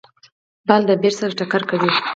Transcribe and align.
بال 0.67 0.81
د 0.89 0.91
بېټ 1.01 1.13
سره 1.19 1.33
ټکر 1.39 1.61
کوي. 1.69 1.91